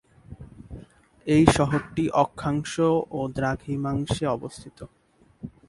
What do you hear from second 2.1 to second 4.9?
অক্ষাংশ ও দ্রাঘিমাংশে অবস্থিত।